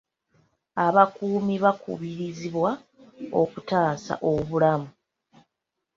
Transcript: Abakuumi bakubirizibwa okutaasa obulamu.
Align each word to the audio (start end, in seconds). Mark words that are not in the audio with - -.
Abakuumi 0.85 1.55
bakubirizibwa 1.63 2.71
okutaasa 3.41 4.13
obulamu. 4.31 4.89